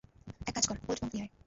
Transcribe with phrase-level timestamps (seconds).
[0.47, 1.31] এক কাজ কর, ওল্ড মঙ্ক নিয়ে আয়।